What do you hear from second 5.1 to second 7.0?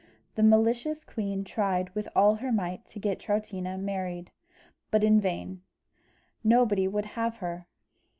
vain. Nobody